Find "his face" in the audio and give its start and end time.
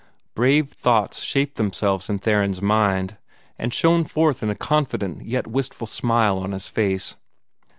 6.53-7.13